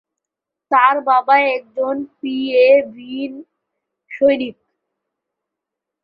তার 0.71 0.95
বাবা 1.01 1.35
একজন 1.55 1.95
পিএভিএন 2.15 3.33
সৈনিক। 4.11 4.55